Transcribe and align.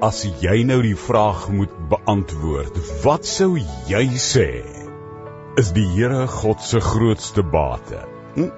As 0.00 0.22
jy 0.24 0.62
nou 0.64 0.78
die 0.80 0.96
vraag 0.96 1.42
moet 1.52 1.72
beantwoord, 1.90 2.78
wat 3.02 3.26
sou 3.28 3.58
jy 3.60 4.04
sê? 4.16 4.62
Is 5.60 5.74
die 5.76 5.84
Here 5.92 6.22
God 6.24 6.62
se 6.64 6.80
grootste 6.80 7.44
bate? 7.44 7.98
Hm? 8.38 8.48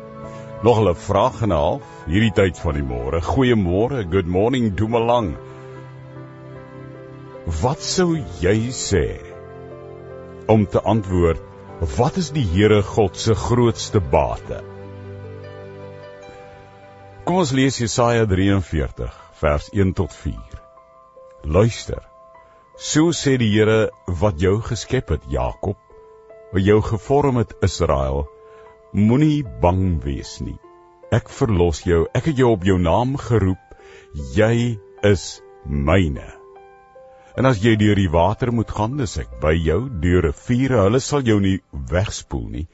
Nog 0.63 0.79
'n 0.79 0.95
vraag 0.95 1.41
en 1.43 1.51
'n 1.51 1.59
half 1.59 1.83
hierdie 2.07 2.31
tyd 2.31 2.61
van 2.63 2.79
die 2.79 2.87
môre. 2.87 3.21
Goeiemôre, 3.21 4.05
good 4.13 4.27
morning, 4.27 4.77
Dumalang. 4.79 5.35
Wat 7.63 7.83
sou 7.83 8.15
jy 8.41 8.71
sê 8.71 9.19
om 10.47 10.67
te 10.67 10.79
antwoord 10.79 11.43
wat 11.99 12.17
is 12.17 12.31
die 12.31 12.47
Here 12.55 12.83
God 12.83 13.17
se 13.17 13.35
grootste 13.35 14.01
bate? 14.01 14.63
Kom 17.25 17.37
ons 17.37 17.51
lees 17.51 17.79
Jesaja 17.79 18.27
43 18.27 19.11
vers 19.43 19.69
1 19.73 19.93
tot 19.93 20.13
4. 20.15 20.52
Luister. 21.45 22.03
So 22.79 23.11
sê 23.11 23.37
die 23.37 23.51
Here 23.51 23.91
wat 24.07 24.39
jou 24.41 24.61
geskep 24.63 25.11
het, 25.11 25.25
Jakob, 25.29 25.79
wat 26.53 26.63
jou 26.63 26.81
gevorm 26.83 27.41
het, 27.41 27.57
Israel, 27.63 28.29
moenie 28.95 29.43
bang 29.43 29.99
wees 30.05 30.39
nie. 30.41 30.59
Ek 31.13 31.29
verlos 31.29 31.83
jou. 31.85 32.07
Ek 32.15 32.31
het 32.31 32.39
jou 32.39 32.53
op 32.55 32.63
jou 32.65 32.79
naam 32.79 33.17
geroep. 33.21 33.75
Jy 34.37 34.79
is 35.03 35.43
myne. 35.67 36.29
En 37.37 37.49
as 37.49 37.59
jy 37.65 37.75
deur 37.81 37.99
die 37.99 38.11
water 38.13 38.53
moet 38.53 38.71
gaan, 38.71 38.97
dis 39.01 39.19
ek 39.21 39.35
by 39.43 39.53
jou. 39.57 39.89
Deur 40.01 40.23
riviere, 40.29 40.85
hulle 40.87 41.01
sal 41.01 41.27
jou 41.27 41.41
nie 41.41 41.59
wegspoel 41.91 42.49
nie. 42.55 42.67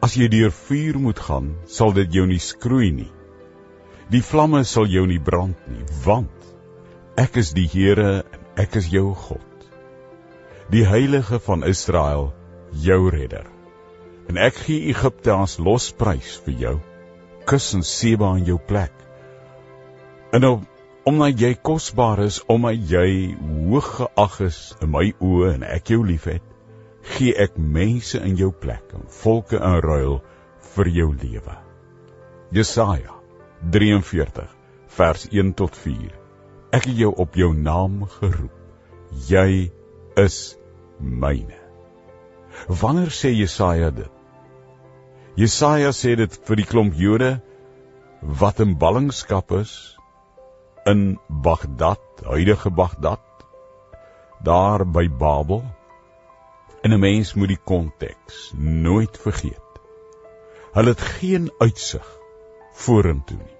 As 0.00 0.16
jy 0.16 0.30
deur 0.32 0.54
vuur 0.54 0.98
moet 0.98 1.20
gaan, 1.20 1.54
sal 1.68 1.92
dit 1.92 2.10
jou 2.14 2.24
nie 2.26 2.40
skroei 2.40 2.90
nie. 2.96 3.10
Die 4.10 4.24
vlamme 4.24 4.64
sal 4.64 4.88
jou 4.90 5.04
nie 5.06 5.20
brand 5.22 5.58
nie, 5.70 5.84
want 6.06 6.39
Ek 7.20 7.34
is 7.36 7.50
die 7.52 7.66
Here 7.68 8.22
en 8.22 8.44
ek 8.62 8.76
is 8.78 8.86
jou 8.88 9.10
God. 9.12 9.64
Die 10.72 10.86
heilige 10.88 11.36
van 11.44 11.66
Israel, 11.68 12.30
jou 12.72 13.10
redder. 13.12 13.44
En 14.30 14.38
ek 14.40 14.62
gee 14.64 14.86
Egipte 14.88 15.34
as 15.34 15.58
losprys 15.60 16.38
vir 16.46 16.54
jou. 16.62 16.72
Kus 17.50 17.66
en 17.76 17.84
Seba 17.84 18.30
in 18.38 18.46
jou 18.48 18.56
plek. 18.70 18.94
En 20.32 20.46
om, 20.48 20.62
omdat 21.10 21.42
jy 21.44 21.50
kosbaar 21.70 22.22
is, 22.24 22.38
omdat 22.48 22.88
jy 22.88 23.34
hoog 23.42 23.90
geag 23.98 24.38
is 24.46 24.60
in 24.80 24.92
my 24.94 25.10
oë 25.18 25.50
en 25.58 25.66
ek 25.68 25.92
jou 25.92 26.00
liefhet, 26.06 26.46
gee 27.16 27.34
ek 27.36 27.58
mense 27.58 28.16
in 28.16 28.38
jou 28.40 28.48
plek 28.64 28.94
en 28.96 29.04
volke 29.18 29.60
in 29.60 29.76
ruil 29.84 30.22
vir 30.76 30.92
jou 30.94 31.10
lewe. 31.12 31.58
Jesaja 32.56 33.18
43 33.76 34.48
vers 34.96 35.28
1 35.28 35.52
tot 35.60 35.76
4 35.84 36.19
Ek 36.70 36.84
het 36.86 36.96
jou 36.96 37.10
op 37.18 37.34
jou 37.34 37.50
naam 37.54 38.04
geroep. 38.06 38.54
Jy 39.26 39.70
is 40.22 40.36
myne. 40.98 41.58
Wanneer 42.68 43.10
sê 43.10 43.32
Jesaja 43.34 43.90
dit? 43.90 44.10
Jesaja 45.40 45.90
sê 45.96 46.14
dit 46.18 46.36
vir 46.46 46.60
die 46.60 46.66
klomp 46.68 46.94
Jode 46.94 47.40
wat 48.20 48.60
in 48.62 48.76
ballingskap 48.78 49.50
is 49.56 49.72
in 50.86 51.18
Bagdad, 51.28 52.02
huidige 52.24 52.70
Bagdad, 52.70 53.22
daar 54.44 54.84
by 54.86 55.08
Babel. 55.08 55.64
En 56.82 56.92
'n 56.94 57.00
mens 57.00 57.34
moet 57.34 57.48
die 57.48 57.62
konteks 57.64 58.52
nooit 58.56 59.18
vergeet. 59.18 59.80
Hulle 60.72 60.94
het 60.94 61.00
geen 61.00 61.50
uitsig 61.58 62.06
vorentoe 62.72 63.36
nie. 63.36 63.59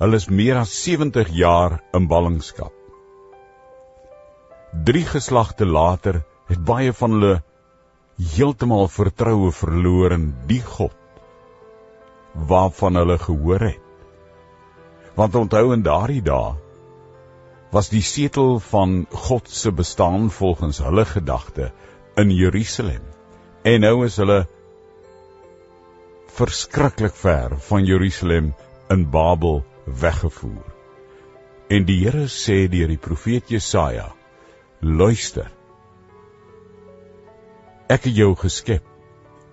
Hulle 0.00 0.16
is 0.16 0.30
meer 0.32 0.56
as 0.56 0.72
70 0.82 1.28
jaar 1.36 1.74
in 1.92 2.06
ballingskap. 2.08 2.72
Drie 4.86 5.04
geslagte 5.04 5.66
later 5.68 6.22
het 6.48 6.62
baie 6.64 6.92
van 6.96 7.16
hulle 7.16 7.34
heeltemal 8.36 8.88
vertroue 8.88 9.50
verloor 9.52 10.14
in 10.16 10.30
die 10.48 10.62
God 10.64 10.96
waarvan 12.48 12.96
hulle 12.96 13.18
gehoor 13.20 13.66
het. 13.66 13.86
Want 15.20 15.36
onthou 15.36 15.72
in 15.74 15.84
daardie 15.84 16.22
dae 16.24 16.54
was 17.74 17.90
die 17.92 18.02
setel 18.02 18.56
van 18.70 19.02
God 19.28 19.50
se 19.52 19.72
bestaan 19.72 20.30
volgens 20.30 20.80
hulle 20.82 21.04
gedagte 21.04 21.72
in 22.16 22.32
Jerusalem. 22.34 23.04
En 23.62 23.84
nou 23.84 24.06
is 24.06 24.16
hulle 24.16 24.46
verskriklik 26.40 27.14
ver 27.14 27.58
van 27.68 27.84
Jerusalem 27.84 28.54
in 28.90 29.04
Babel 29.10 29.60
weggevoer. 29.86 30.66
En 31.70 31.86
die 31.86 32.00
Here 32.02 32.26
sê 32.26 32.66
deur 32.70 32.90
die 32.90 32.98
profeet 32.98 33.50
Jesaja: 33.50 34.10
Luister. 34.80 35.50
Ek 37.90 38.06
het 38.06 38.16
jou 38.16 38.34
geskep. 38.38 38.84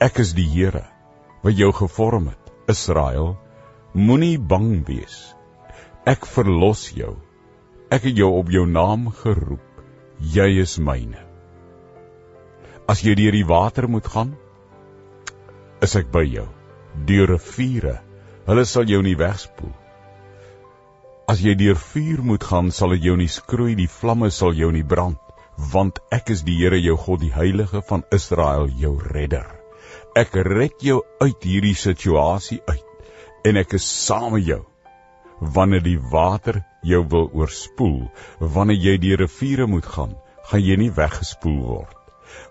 Ek 0.02 0.20
is 0.22 0.34
die 0.38 0.48
Here 0.50 0.86
wat 1.44 1.58
jou 1.58 1.72
gevorm 1.74 2.28
het. 2.32 2.52
Israel, 2.68 3.38
moenie 3.94 4.38
bang 4.40 4.82
wees. 4.88 5.36
Ek 6.06 6.26
verlos 6.26 6.90
jou. 6.92 7.16
Ek 7.94 8.04
het 8.10 8.18
jou 8.18 8.34
op 8.40 8.52
jou 8.52 8.66
naam 8.68 9.08
geroep. 9.22 9.64
Jy 10.20 10.50
is 10.66 10.78
myne. 10.82 11.22
As 12.90 13.04
jy 13.06 13.16
deur 13.16 13.36
die 13.36 13.48
water 13.48 13.88
moet 13.88 14.08
gaan, 14.08 14.36
is 15.82 15.96
ek 15.96 16.12
by 16.12 16.26
jou. 16.26 16.48
Deur 17.08 17.30
riviere, 17.36 18.00
hulle 18.48 18.66
sal 18.66 18.90
jou 18.90 19.04
nie 19.06 19.16
wegspoel 19.16 19.72
nie 19.72 19.87
As 21.32 21.42
jy 21.44 21.58
deur 21.60 21.76
vuur 21.76 22.22
moet 22.24 22.44
gaan, 22.50 22.70
sal 22.72 22.94
dit 22.96 23.04
jou 23.04 23.18
nie 23.20 23.28
skroei, 23.28 23.74
die 23.76 23.90
vlamme 23.92 24.30
sal 24.32 24.54
jou 24.56 24.70
nie 24.72 24.86
brand, 24.92 25.20
want 25.74 25.98
ek 26.16 26.30
is 26.32 26.44
die 26.48 26.54
Here 26.56 26.78
jou 26.80 26.94
God, 26.96 27.20
die 27.20 27.34
Heilige 27.34 27.82
van 27.90 28.06
Israel, 28.16 28.70
jou 28.84 28.94
redder. 29.04 29.50
Ek 30.16 30.38
red 30.48 30.86
jou 30.88 31.02
uit 31.20 31.48
hierdie 31.50 31.76
situasie 31.76 32.62
uit 32.70 33.44
en 33.50 33.60
ek 33.60 33.76
is 33.76 33.88
saam 34.06 34.38
met 34.38 34.46
jou. 34.48 34.62
Wanneer 35.58 35.84
die 35.84 36.00
water 36.14 36.62
jou 36.88 37.02
wil 37.12 37.28
oorspoel, 37.42 38.06
wanneer 38.40 38.80
jy 38.86 38.94
deur 39.04 39.24
riviere 39.26 39.68
moet 39.68 39.90
gaan, 39.98 40.14
gaan 40.48 40.64
jy 40.64 40.78
nie 40.80 40.94
weggespoel 41.02 41.58
word. 41.74 41.98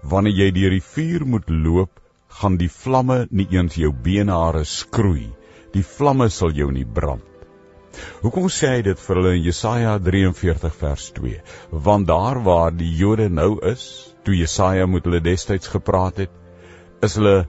Wanneer 0.04 0.36
jy 0.42 0.50
deur 0.58 0.76
die 0.76 0.84
vuur 0.90 1.24
moet 1.24 1.48
loop, 1.48 1.96
gaan 2.42 2.60
die 2.60 2.68
vlamme 2.68 3.22
nie 3.30 3.48
eens 3.56 3.80
jou 3.80 3.94
benehare 4.10 4.66
skroei. 4.68 5.30
Die 5.72 5.86
vlamme 5.96 6.28
sal 6.28 6.52
jou 6.52 6.68
nie 6.76 6.84
brand. 6.84 7.24
Hoekom 8.22 8.48
sê 8.52 8.72
hy 8.76 8.82
dit 8.86 9.02
vir 9.02 9.20
hulle 9.20 9.34
in 9.36 9.44
Jesaja 9.44 9.96
43 10.02 10.74
vers 10.80 11.10
2? 11.18 11.40
Want 11.88 12.08
daar 12.08 12.42
waar 12.46 12.74
die 12.74 12.90
Jode 12.98 13.28
nou 13.28 13.56
is, 13.70 13.86
toe 14.24 14.36
Jesaja 14.36 14.86
met 14.90 15.06
hulle 15.06 15.22
destyds 15.24 15.70
gepraat 15.72 16.24
het, 16.24 16.34
is 17.04 17.16
hulle 17.20 17.46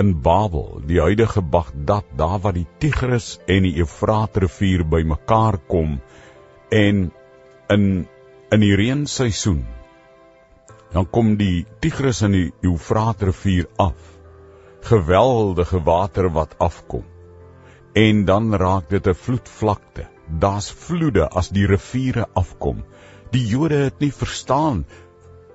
in 0.00 0.14
Babel, 0.24 0.80
die 0.88 1.00
huidige 1.00 1.42
Bagdad, 1.42 2.06
daar 2.16 2.38
waar 2.40 2.56
die 2.56 2.66
Tigris 2.80 3.34
en 3.46 3.66
die 3.68 3.76
Eufraat 3.82 4.38
rivier 4.40 4.86
bymekaar 4.88 5.60
kom 5.68 5.98
en 6.70 7.10
in 7.70 7.84
in 8.50 8.64
die 8.64 8.74
reenseisoen 8.74 9.60
dan 10.90 11.06
kom 11.06 11.36
die 11.38 11.66
Tigris 11.78 12.22
en 12.26 12.32
die 12.34 12.48
Eufraat 12.66 13.22
rivier 13.22 13.68
af. 13.78 13.94
Geweldige 14.88 15.78
water 15.86 16.30
wat 16.34 16.56
afkom 16.58 17.04
en 17.92 18.24
dan 18.24 18.54
raak 18.54 18.88
dit 18.88 19.06
'n 19.06 19.14
vloedvlakte. 19.14 20.08
Daar's 20.38 20.70
vloede 20.70 21.28
as 21.28 21.48
die 21.48 21.66
riviere 21.66 22.26
afkom. 22.32 22.84
Die 23.30 23.46
Jode 23.46 23.74
het 23.74 23.98
nie 23.98 24.12
verstaan. 24.12 24.86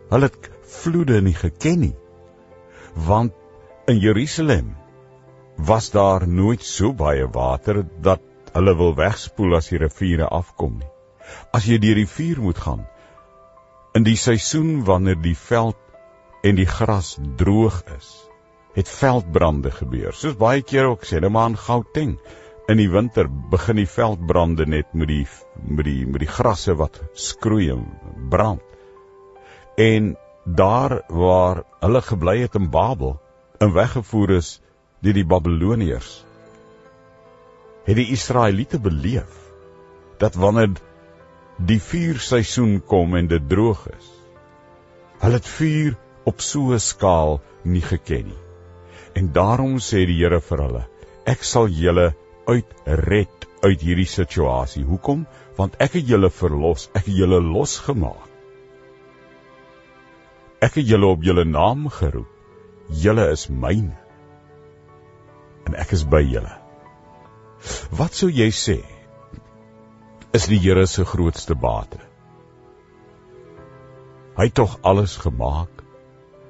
Hulle 0.10 0.26
het 0.26 0.50
vloede 0.64 1.22
nie 1.22 1.34
geken 1.34 1.80
nie. 1.80 1.96
Want 2.94 3.34
in 3.86 4.00
Jerusalem 4.00 4.76
was 5.56 5.92
daar 5.92 6.28
nooit 6.28 6.64
so 6.64 6.94
baie 6.94 7.28
water 7.28 7.86
dat 8.02 8.22
hulle 8.54 8.76
wil 8.76 8.96
wegspoel 8.96 9.56
as 9.56 9.70
die 9.70 9.78
riviere 9.78 10.28
afkom 10.28 10.78
nie. 10.78 10.92
As 11.52 11.66
jy 11.66 11.78
deur 11.78 11.96
die 11.96 12.08
vuur 12.08 12.42
moet 12.42 12.58
gaan 12.58 12.86
in 13.96 14.04
die 14.04 14.18
seisoen 14.20 14.84
wanneer 14.84 15.16
die 15.24 15.38
veld 15.40 15.78
en 16.44 16.58
die 16.60 16.68
gras 16.68 17.16
droog 17.40 17.78
is, 17.98 18.10
het 18.76 18.90
veldbrande 18.92 19.72
gebeur. 19.72 20.14
Soos 20.14 20.36
baie 20.40 20.62
keer 20.62 20.90
ook 20.92 21.06
sê, 21.08 21.22
nou 21.24 21.32
maar 21.32 21.54
in 21.54 21.58
Gauteng 21.60 22.18
in 22.72 22.80
die 22.82 22.90
winter 22.90 23.28
begin 23.52 23.78
die 23.78 23.90
veldbrande 23.90 24.66
net 24.66 24.94
met 24.98 25.10
die 25.12 25.26
met 25.64 25.86
die 25.86 26.06
met 26.10 26.24
die 26.24 26.32
grasse 26.32 26.74
wat 26.80 27.00
skroei 27.14 27.70
en 27.76 27.86
brand. 28.30 28.62
En 29.78 30.16
daar 30.46 31.02
waar 31.10 31.64
hulle 31.82 32.02
gebly 32.02 32.40
het 32.42 32.56
in 32.56 32.70
Babel, 32.74 33.18
in 33.62 33.74
weggevoer 33.74 34.38
is 34.40 34.56
deur 35.06 35.16
die 35.18 35.28
Babiloniërs, 35.28 36.12
het 37.86 38.00
die 38.00 38.10
Israeliete 38.16 38.80
beleef 38.82 39.42
dat 40.22 40.38
wanneer 40.40 40.74
die 41.58 41.80
vuurseisoen 41.82 42.80
kom 42.88 43.16
en 43.16 43.30
dit 43.32 43.50
droog 43.50 43.86
is, 43.94 44.10
hulle 45.22 45.40
het 45.40 45.54
vuur 45.58 45.94
op 46.26 46.42
so 46.42 46.74
'n 46.74 46.80
skaal 46.80 47.40
nie 47.64 47.82
geken 47.82 48.26
nie. 48.32 48.45
En 49.16 49.32
daarom 49.32 49.78
sê 49.80 50.06
die 50.06 50.20
Here 50.20 50.42
vir 50.44 50.62
hulle: 50.66 50.86
Ek 51.26 51.44
sal 51.44 51.70
julle 51.72 52.14
uitred 52.48 53.48
uit 53.64 53.82
hierdie 53.82 54.10
situasie. 54.10 54.84
Hoekom? 54.86 55.26
Want 55.58 55.78
ek 55.82 55.98
het 56.00 56.10
julle 56.10 56.30
verlos, 56.30 56.90
ek 56.94 57.08
het 57.08 57.20
julle 57.24 57.40
losgemaak. 57.42 58.32
Ek 60.66 60.80
het 60.80 60.88
julle 60.88 61.08
op 61.16 61.24
julle 61.24 61.46
naam 61.46 61.88
geroep. 61.90 62.32
Julle 62.90 63.30
is 63.34 63.48
myne. 63.50 63.96
En 65.66 65.76
ek 65.82 65.96
is 65.98 66.04
by 66.06 66.22
julle. 66.22 66.52
Wat 67.98 68.14
sou 68.14 68.30
jy 68.30 68.52
sê? 68.54 68.78
Is 70.36 70.46
die 70.52 70.60
Here 70.62 70.86
se 70.88 71.06
grootste 71.08 71.56
bate? 71.56 72.02
Hy 74.36 74.50
het 74.50 74.58
tog 74.60 74.78
alles 74.84 75.16
gemaak. 75.18 75.84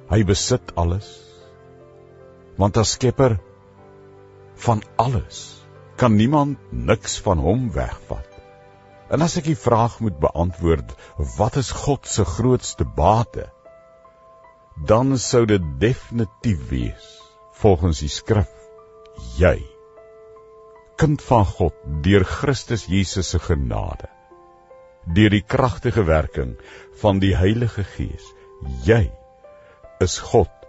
Hy 0.09 0.23
besit 0.25 0.73
alles. 0.75 1.24
Want 2.61 2.77
as 2.77 2.95
skepper 2.95 3.37
van 4.65 4.83
alles 4.95 5.41
kan 5.99 6.15
niemand 6.15 6.71
niks 6.71 7.19
van 7.23 7.39
hom 7.43 7.69
wegvat. 7.75 8.31
En 9.11 9.21
as 9.21 9.37
ek 9.39 9.47
die 9.51 9.59
vraag 9.59 9.99
moet 10.03 10.17
beantwoord, 10.19 10.95
wat 11.37 11.59
is 11.61 11.71
God 11.85 12.07
se 12.07 12.25
grootste 12.25 12.87
bate? 12.97 13.49
Dan 14.87 15.17
sou 15.21 15.45
dit 15.47 15.63
definitief 15.79 16.67
wees 16.71 17.11
volgens 17.61 18.01
die 18.03 18.11
skrif 18.11 18.51
jy 19.39 19.55
kind 20.99 21.21
van 21.23 21.45
God 21.47 21.75
deur 22.03 22.23
Christus 22.27 22.85
Jesus 22.91 23.31
se 23.33 23.39
genade 23.43 24.09
deur 25.17 25.31
die 25.33 25.43
kragtige 25.55 26.05
werking 26.07 26.55
van 27.01 27.21
die 27.23 27.33
Heilige 27.35 27.83
Gees 27.95 28.27
jy 28.87 29.03
is 30.03 30.17
God 30.31 30.64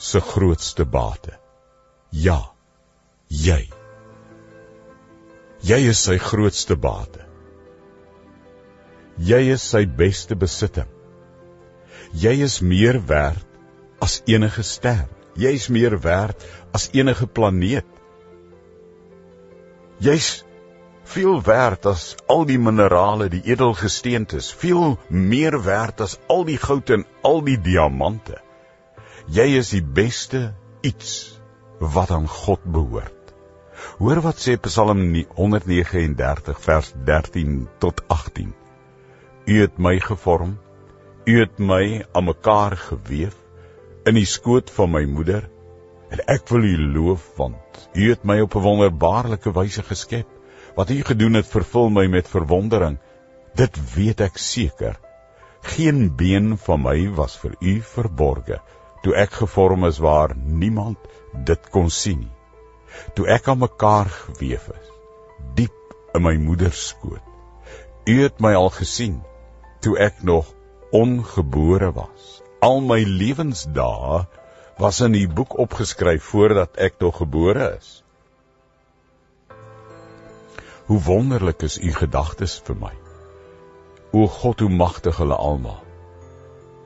se 0.00 0.22
grootste 0.32 0.88
bate 0.96 1.36
ja 2.10 2.40
jy 3.28 3.60
Jy 5.60 5.76
is 5.90 6.00
sy 6.06 6.16
grootste 6.16 6.72
bate. 6.80 7.20
Jy 9.20 9.40
is 9.52 9.64
sy 9.74 9.82
beste 9.84 10.36
besitting. 10.40 10.88
Jy 12.16 12.32
is 12.46 12.60
meer 12.64 12.96
werd 13.06 13.44
as 14.00 14.22
enige 14.24 14.64
ster. 14.64 15.04
Jy 15.36 15.52
is 15.58 15.68
meer 15.68 15.98
werd 16.00 16.46
as 16.72 16.88
enige 16.96 17.28
planeet. 17.28 17.84
Jy's 20.00 20.30
veel 21.04 21.42
werd 21.44 21.84
as 21.92 22.14
al 22.26 22.46
die 22.48 22.58
minerale, 22.58 23.28
die 23.28 23.42
edelgesteentes, 23.52 24.48
veel 24.48 24.96
meer 25.12 25.58
werd 25.66 26.00
as 26.00 26.16
al 26.32 26.46
die 26.48 26.56
goud 26.56 26.88
en 26.96 27.04
al 27.20 27.44
die 27.44 27.58
diamante. 27.60 28.40
Jy 29.30 29.44
is 29.60 29.68
die 29.70 29.84
beste 29.94 30.38
iets 30.82 31.10
wat 31.78 32.10
aan 32.10 32.24
God 32.26 32.64
behoort. 32.66 33.28
Hoor 34.00 34.18
wat 34.24 34.40
sê 34.42 34.56
Psalm 34.58 35.04
139 35.38 36.56
vers 36.64 36.88
13 37.06 37.52
tot 37.84 38.00
18. 38.10 38.48
U 39.46 39.58
het 39.60 39.78
my 39.78 39.92
gevorm, 40.02 40.56
u 41.30 41.36
het 41.38 41.62
my 41.62 42.00
aan 42.10 42.26
mekaar 42.26 42.74
gewewe 42.88 43.30
in 44.10 44.18
die 44.18 44.26
skoot 44.26 44.72
van 44.80 44.90
my 44.96 45.04
moeder 45.12 45.46
en 46.10 46.24
ek 46.34 46.50
wil 46.50 46.66
u 46.66 46.74
loof 46.96 47.30
want 47.38 47.86
u 47.94 48.10
het 48.10 48.26
my 48.26 48.40
op 48.42 48.58
'n 48.58 48.66
wonderbaarlike 48.66 49.54
wyse 49.60 49.86
geskep. 49.92 50.26
Wat 50.74 50.90
u 50.90 50.98
gedoen 51.12 51.38
het 51.38 51.46
vervul 51.46 51.94
my 52.00 52.06
met 52.06 52.34
verwondering. 52.34 52.98
Dit 53.54 53.78
weet 53.94 54.26
ek 54.26 54.42
seker. 54.42 54.98
Geen 55.62 56.16
been 56.16 56.58
van 56.58 56.82
my 56.82 56.98
was 57.14 57.38
vir 57.38 57.54
u 57.60 57.78
verborge 57.94 58.58
toe 59.04 59.14
ek 59.16 59.40
gevorm 59.44 59.86
is 59.88 59.98
waar 59.98 60.36
niemand 60.36 60.98
dit 61.46 61.70
kon 61.70 61.90
sien 61.90 62.24
nie 62.26 62.36
toe 63.14 63.26
ek 63.30 63.48
aan 63.50 63.62
mekaar 63.62 64.10
gewewe 64.12 64.74
is, 64.76 64.90
diep 65.58 65.94
in 66.16 66.24
my 66.24 66.36
moeder 66.40 66.72
se 66.74 66.92
skoot. 66.92 67.26
U 68.10 68.14
het 68.22 68.40
my 68.42 68.52
al 68.58 68.70
gesien 68.74 69.20
toe 69.84 69.96
ek 70.00 70.22
nog 70.26 70.50
ongebore 70.96 71.92
was. 71.96 72.40
Al 72.60 72.80
my 72.84 73.00
lewensdae 73.06 74.24
was 74.80 75.00
in 75.04 75.14
u 75.14 75.26
boek 75.28 75.56
opgeskryf 75.58 76.24
voordat 76.32 76.76
ek 76.76 76.98
nog 77.00 77.20
gebore 77.22 77.76
is. 77.78 77.90
Hoe 80.90 80.98
wonderlik 81.06 81.62
is 81.62 81.78
u 81.78 81.92
gedagtes 81.94 82.58
vir 82.66 82.76
my. 82.76 82.94
O 84.10 84.26
God, 84.26 84.60
hoe 84.60 84.72
magtig 84.74 85.20
hulle 85.22 85.36
almal. 85.38 85.78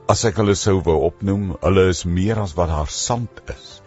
As 0.07 0.21
ek 0.27 0.37
hulle 0.37 0.53
sou 0.53 0.79
wou 0.85 0.99
opnoem, 1.07 1.55
hulle 1.63 1.87
is 1.89 2.03
meer 2.05 2.37
as 2.41 2.53
wat 2.57 2.69
daar 2.69 2.91
sand 2.93 3.41
is. 3.49 3.79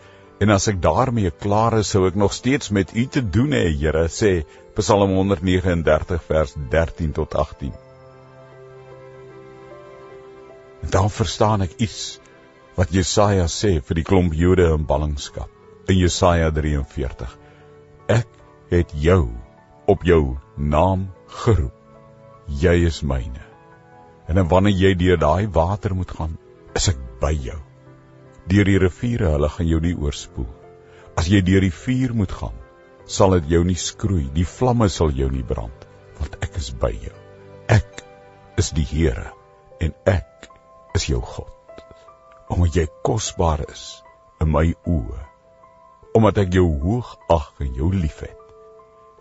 En 0.42 0.50
as 0.54 0.66
ek 0.70 0.80
daarmee 0.82 1.30
klaar 1.30 1.76
is, 1.78 1.92
sou 1.94 2.06
ek 2.08 2.18
nog 2.18 2.34
steeds 2.34 2.72
met 2.74 2.94
u 2.94 3.04
te 3.06 3.22
doen 3.22 3.54
hê, 3.54 3.68
Here, 3.70 4.06
sê 4.10 4.32
Psalm 4.78 5.14
139 5.14 6.18
vers 6.26 6.54
13 6.74 7.12
tot 7.14 7.34
18. 7.34 7.72
En 10.82 10.90
dan 10.94 11.10
verstaan 11.10 11.66
ek 11.66 11.78
iets 11.82 12.18
wat 12.78 12.94
Jesaja 12.94 13.46
sê 13.50 13.78
vir 13.82 13.98
die 13.98 14.06
klomp 14.06 14.34
Jode 14.38 14.68
in 14.74 14.86
ballingskap 14.86 15.50
in 15.90 15.98
Jesaja 15.98 16.50
43. 16.54 17.34
Ek 18.14 18.28
het 18.70 18.94
jou 18.94 19.24
op 19.90 20.06
jou 20.06 20.36
naam 20.56 21.08
geroep. 21.42 21.74
Jy 22.62 22.78
is 22.88 23.02
myne. 23.02 23.47
En 24.28 24.44
wanneer 24.48 24.76
jy 24.76 24.92
deur 25.00 25.20
daai 25.20 25.48
water 25.48 25.94
moet 25.96 26.10
gaan, 26.12 26.36
is 26.76 26.90
ek 26.92 26.98
by 27.22 27.32
jou. 27.32 27.58
Deur 28.48 28.68
die 28.68 28.78
riviere, 28.80 29.32
hulle 29.34 29.48
gaan 29.52 29.68
jou 29.68 29.80
nie 29.84 29.94
oorspoel. 29.96 30.48
As 31.18 31.28
jy 31.32 31.40
deur 31.44 31.64
die 31.64 31.74
vuur 31.74 32.12
moet 32.16 32.32
gaan, 32.32 32.56
sal 33.08 33.38
dit 33.38 33.54
jou 33.54 33.62
nie 33.64 33.78
skroei, 33.80 34.26
die 34.34 34.46
vlamme 34.46 34.90
sal 34.92 35.14
jou 35.16 35.30
nie 35.32 35.44
brand, 35.44 35.86
want 36.20 36.36
ek 36.44 36.60
is 36.60 36.68
by 36.76 36.92
jou. 36.92 37.14
Ek 37.72 38.04
is 38.60 38.70
die 38.76 38.84
Here 38.84 39.30
en 39.80 39.94
ek 40.08 40.48
is 40.98 41.08
jou 41.08 41.22
God. 41.24 41.54
Omdat 42.52 42.76
jy 42.76 42.86
kosbaar 43.06 43.64
is 43.68 43.86
in 44.44 44.52
my 44.52 44.66
oë, 44.88 45.24
omdat 46.18 46.44
ek 46.44 46.54
jou 46.58 46.68
hoog 46.82 47.14
ag 47.32 47.48
en 47.64 47.72
jou 47.80 47.90
liefhet, 47.94 48.36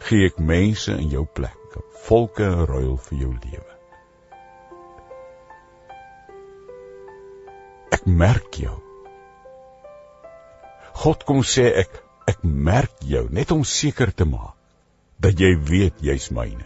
gee 0.08 0.28
ek 0.28 0.40
mense 0.40 0.92
in 0.94 1.12
jou 1.16 1.26
plek, 1.40 1.80
volke 2.08 2.48
ruil 2.68 2.96
vir 3.08 3.20
jou 3.24 3.34
lewe. 3.34 3.77
Merk 8.08 8.60
jou 8.64 8.78
God 10.98 11.24
kom 11.30 11.44
sê 11.46 11.68
ek 11.84 12.00
ek 12.28 12.42
merk 12.44 13.04
jou 13.06 13.28
net 13.32 13.52
om 13.54 13.62
seker 13.68 14.10
te 14.12 14.26
maak 14.26 14.56
dat 15.22 15.40
jy 15.42 15.56
weet 15.70 16.02
jy's 16.06 16.28
myne. 16.34 16.66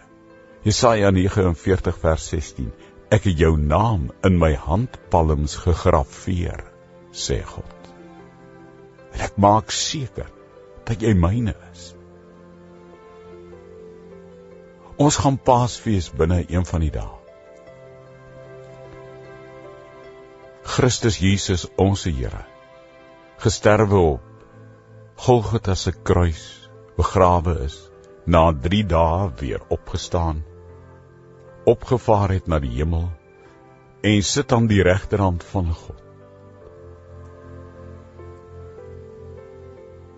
Jesaja 0.64 1.10
49 1.14 1.96
vers 2.02 2.26
16. 2.32 2.70
Ek 3.12 3.28
het 3.28 3.38
jou 3.40 3.54
naam 3.60 4.10
in 4.24 4.36
my 4.40 4.52
handpalms 4.56 5.56
gegraveer, 5.60 6.64
sê 7.12 7.40
God. 7.44 7.88
En 9.12 9.24
ek 9.28 9.40
maak 9.40 9.72
seker 9.72 10.28
dat 10.88 11.04
jy 11.04 11.12
myne 11.16 11.54
is. 11.72 11.88
Ons 14.96 15.18
gaan 15.20 15.40
Paasfees 15.40 16.12
binne 16.16 16.42
een 16.44 16.68
van 16.68 16.84
die 16.84 16.92
dae. 16.94 17.21
Christus 20.72 21.18
Jesus 21.20 21.66
ons 21.76 22.06
Here 22.08 22.46
gesterwe 23.42 23.98
op 24.14 24.20
Golgotha 25.20 25.74
se 25.76 25.92
kruis, 25.92 26.70
begrawe 26.96 27.58
is, 27.66 27.74
na 28.24 28.46
3 28.66 28.78
dae 28.88 29.26
weer 29.40 29.60
opgestaan, 29.68 30.40
opgevaar 31.68 32.32
het 32.32 32.48
na 32.48 32.62
die 32.64 32.72
hemel 32.78 33.04
en 34.00 34.24
sit 34.30 34.56
aan 34.56 34.70
die 34.72 34.80
regterhand 34.88 35.44
van 35.50 35.68
God. 35.82 36.00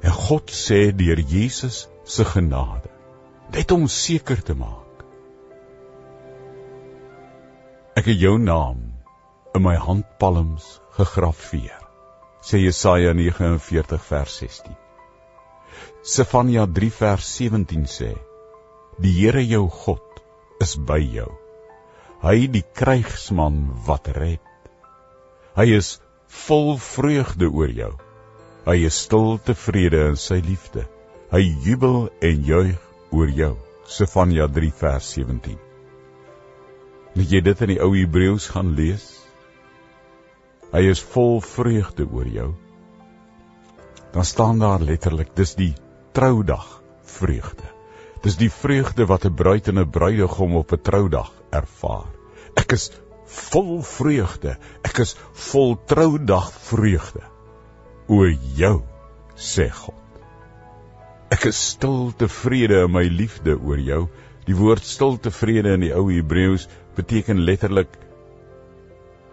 En 0.07 0.17
God 0.21 0.55
sê 0.55 0.81
deur 0.95 1.27
Jesus 1.35 1.89
se 2.05 2.31
genade, 2.31 2.95
net 3.51 3.75
om 3.75 3.91
seker 3.91 4.39
te 4.39 4.55
maak. 4.55 5.03
Ek 7.99 8.07
het 8.07 8.23
jou 8.23 8.39
naam 8.39 8.93
in 9.55 9.63
my 9.67 9.75
handpalms 10.25 10.81
gegraveer 10.97 11.81
sê 12.41 12.59
Jesaja 12.59 13.13
49 13.13 13.99
vers 14.11 14.37
16. 14.41 14.77
Sefanja 16.03 16.67
3 16.67 16.91
vers 17.01 17.27
17 17.41 17.85
sê: 17.87 18.13
Die 19.01 19.13
Here 19.13 19.43
jou 19.43 19.69
God 19.69 20.23
is 20.61 20.77
by 20.77 21.01
jou. 21.01 21.29
Hy 22.23 22.47
die 22.49 22.65
krygsman 22.77 23.59
wat 23.87 24.09
red. 24.17 24.41
Hy 25.57 25.67
is 25.77 26.01
vol 26.47 26.79
vreugde 26.79 27.49
oor 27.49 27.69
jou. 27.69 27.93
Hy 28.65 28.77
is 28.89 29.03
stil 29.07 29.37
tevrede 29.45 30.07
in 30.13 30.17
sy 30.17 30.41
liefde. 30.41 30.87
Hy 31.33 31.43
jubel 31.67 32.09
en 32.21 32.49
juig 32.49 32.81
oor 33.13 33.29
jou. 33.29 33.57
Sefanja 33.85 34.49
3 34.49 34.73
vers 34.81 35.13
17. 35.19 35.59
Moet 37.15 37.29
jy 37.29 37.45
dit 37.45 37.67
in 37.67 37.75
die 37.75 37.81
ou 37.81 37.93
Hebreëus 37.93 38.49
gaan 38.53 38.73
lees? 38.77 39.24
Hy 40.75 40.89
is 40.91 40.99
vol 41.15 41.39
vreugde 41.39 42.03
oor 42.11 42.27
jou. 42.27 42.49
Dan 44.15 44.27
staan 44.27 44.59
daar 44.59 44.83
letterlik, 44.83 45.31
dis 45.39 45.55
die 45.55 45.73
troudag 46.19 46.67
vreugde. 47.07 47.69
Dis 48.25 48.35
die 48.41 48.51
vreugde 48.51 49.07
wat 49.07 49.27
'n 49.29 49.35
bruid 49.39 49.69
en 49.69 49.79
'n 49.79 49.91
bruidegom 49.91 50.57
op 50.57 50.73
'n 50.73 50.83
troudag 50.83 51.31
ervaar. 51.51 52.11
Ek 52.57 52.73
is 52.73 52.91
vol 53.25 53.83
vreugde. 53.83 54.57
Ek 54.83 54.99
is 54.99 55.17
vol 55.33 55.77
troudag 55.87 56.51
vreugde. 56.53 57.23
O 58.09 58.27
jou, 58.57 58.83
sê 59.37 59.71
God. 59.71 59.95
Ek 61.31 61.45
is 61.45 61.69
stil 61.71 62.13
tevrede 62.17 62.85
in 62.85 62.93
my 62.93 63.05
liefde 63.05 63.59
oor 63.59 63.79
jou. 63.79 64.09
Die 64.47 64.57
woord 64.57 64.85
stil 64.85 65.19
tevrede 65.19 65.75
in 65.75 65.81
die 65.81 65.95
ou 65.95 66.11
Hebreëus 66.11 66.69
beteken 66.97 67.45
letterlik 67.45 67.89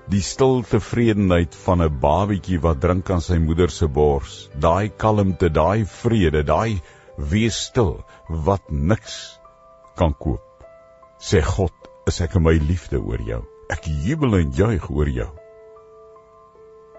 die 0.09 0.21
stil 0.21 0.63
tevredenheid 0.65 1.55
van 1.65 1.81
'n 1.83 1.99
babatjie 1.99 2.59
wat 2.61 2.81
drink 2.81 3.09
aan 3.09 3.21
sy 3.21 3.37
moeder 3.37 3.69
se 3.69 3.87
bors. 3.87 4.49
Daai 4.59 4.89
kalmte, 4.89 5.49
daai 5.49 5.85
vrede, 5.85 6.43
daai 6.43 6.81
wees 7.17 7.57
stil 7.69 8.03
wat 8.27 8.71
niks 8.71 9.39
kan 9.95 10.13
koop. 10.13 10.41
Sê 11.19 11.41
God, 11.41 11.73
is 12.07 12.21
ek 12.21 12.35
in 12.35 12.43
my 12.43 12.57
liefde 12.57 12.97
oor 12.97 13.21
jou. 13.21 13.43
Ek 13.69 13.85
jubel 13.85 14.35
en 14.35 14.51
juig 14.51 14.89
oor 14.89 15.09
jou. 15.09 15.29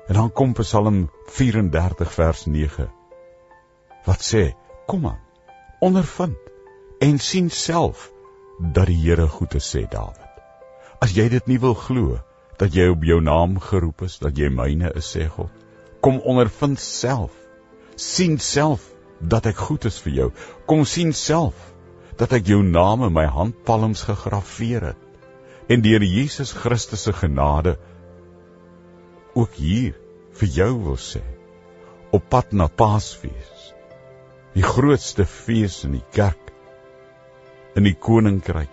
En 0.08 0.14
dan 0.14 0.32
kom 0.32 0.52
Psalm 0.52 1.10
34 1.26 2.12
vers 2.12 2.46
9. 2.46 2.88
Wat 4.06 4.20
sê? 4.20 4.54
Kom 4.86 5.06
aan. 5.06 5.20
Ondervind 5.80 6.38
en 7.00 7.18
sien 7.18 7.50
self 7.50 8.10
dat 8.58 8.86
die 8.86 8.98
Here 9.02 9.28
goed 9.28 9.54
is, 9.54 9.66
sê 9.74 9.88
Dawid. 9.90 10.18
As 11.00 11.14
jy 11.16 11.28
dit 11.28 11.46
nie 11.46 11.58
wil 11.58 11.74
glo 11.74 12.20
dat 12.62 12.74
jy 12.78 12.86
op 12.92 13.02
jou 13.02 13.18
naam 13.24 13.56
geroep 13.58 14.04
is, 14.06 14.20
dat 14.22 14.38
jy 14.38 14.48
myne 14.54 14.92
is, 14.94 15.08
sê 15.16 15.26
God. 15.26 15.50
Kom 16.00 16.20
ondervind 16.22 16.80
self. 16.80 17.38
sien 18.02 18.38
self 18.40 18.86
dat 19.20 19.46
ek 19.46 19.58
goed 19.68 19.84
is 19.84 19.98
vir 20.02 20.12
jou. 20.12 20.28
Kom 20.66 20.84
sien 20.88 21.12
self 21.12 21.58
dat 22.18 22.32
ek 22.32 22.48
jou 22.48 22.62
naam 22.64 23.04
in 23.06 23.12
my 23.14 23.26
handpalms 23.30 24.02
gegraveer 24.08 24.86
het. 24.88 25.02
En 25.68 25.84
deur 25.84 26.02
Jesus 26.02 26.54
Christus 26.56 27.04
se 27.06 27.12
genade 27.12 27.76
ook 29.34 29.54
hier 29.60 29.92
vir 30.40 30.48
jou 30.56 30.72
wil 30.86 30.98
sê 30.98 31.22
op 32.12 32.24
pad 32.32 32.52
na 32.52 32.66
Paasfees. 32.68 33.68
Die 34.56 34.64
grootste 34.64 35.28
fees 35.28 35.82
in 35.84 35.98
die 36.00 36.06
kerk 36.16 36.42
in 37.76 37.88
die 37.88 37.96
koninkryk. 37.96 38.72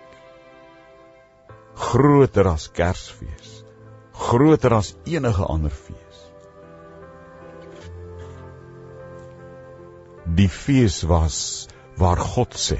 Groter 1.80 2.50
as 2.52 2.68
Kersfees. 2.76 3.59
Groter 4.20 4.74
as 4.76 4.92
enige 5.08 5.46
ander 5.48 5.72
fees. 5.72 6.18
Die 10.40 10.48
fees 10.48 11.00
was 11.08 11.38
waar 11.96 12.20
God 12.20 12.54
sê: 12.54 12.78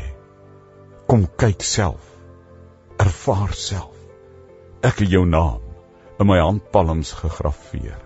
Kom 1.09 1.26
kyk 1.42 1.64
self. 1.64 2.04
Ervaar 3.00 3.56
self. 3.56 3.97
Ek 4.85 5.00
het 5.02 5.11
jou 5.11 5.25
naam 5.26 5.64
in 6.20 6.28
my 6.28 6.38
handpalms 6.38 7.14
gegraveer. 7.23 7.99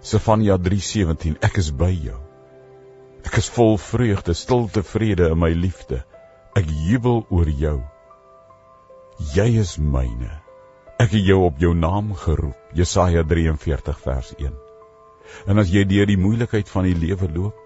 Sefanja 0.00 0.56
3:17 0.62 1.38
Ek 1.42 1.58
is 1.58 1.70
by 1.74 1.90
jou. 1.90 2.18
Ek 3.26 3.38
is 3.42 3.50
vol 3.50 3.76
vreugde, 3.82 4.34
stil 4.34 4.68
tevrede 4.72 5.28
in 5.34 5.38
my 5.38 5.50
liefde. 5.52 6.04
Ek 6.56 6.70
jubel 6.88 7.24
oor 7.28 7.50
jou. 7.50 7.80
Jy 9.34 9.48
is 9.60 9.76
myne. 9.78 10.47
Ek 10.98 11.12
het 11.14 11.28
jou 11.28 11.44
op 11.46 11.60
jou 11.62 11.76
naam 11.78 12.08
geroep. 12.18 12.56
Jesaja 12.74 13.22
43 13.22 13.98
vers 14.02 14.32
1. 14.34 14.54
En 15.46 15.62
as 15.62 15.68
jy 15.70 15.84
deur 15.86 16.08
die 16.10 16.18
moeilikheid 16.18 16.70
van 16.72 16.88
die 16.88 16.96
lewe 16.98 17.28
loop, 17.30 17.60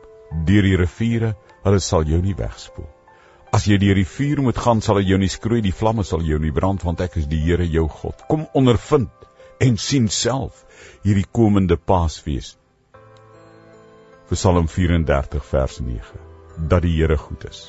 deur 0.45 0.67
die 0.67 0.75
riviere, 0.77 1.31
hulle 1.65 1.81
sal 1.81 2.05
jou 2.05 2.19
nie 2.21 2.35
wegspoel. 2.37 2.91
As 3.57 3.65
jy 3.69 3.79
deur 3.81 3.97
die 3.97 4.09
vuur 4.09 4.43
moet 4.45 4.61
gaan, 4.61 4.83
sal 4.85 5.01
dit 5.01 5.09
jou 5.15 5.19
nie 5.23 5.31
skroei, 5.33 5.63
die 5.65 5.73
vlamme 5.73 6.05
sal 6.05 6.21
jou 6.29 6.37
nie 6.45 6.53
brand, 6.53 6.85
want 6.85 7.01
ek 7.01 7.17
is 7.23 7.31
die 7.31 7.41
Here 7.47 7.65
jou 7.65 7.87
God. 7.89 8.21
Kom 8.29 8.45
ondervind 8.53 9.25
en 9.65 9.81
sien 9.81 10.11
self 10.13 10.67
hierdie 11.07 11.25
komende 11.25 11.81
Paasfees. 11.81 12.59
Psalm 14.29 14.69
34 14.69 15.49
vers 15.55 15.81
9 15.81 16.21
dat 16.69 16.85
die 16.85 16.99
Here 16.99 17.17
goed 17.17 17.49
is. 17.49 17.65